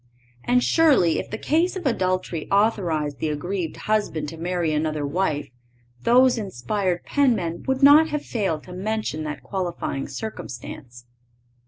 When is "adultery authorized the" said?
1.85-3.29